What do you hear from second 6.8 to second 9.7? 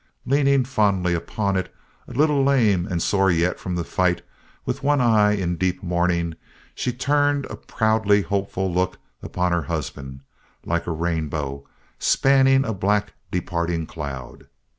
turned a proudly hopeful look upon her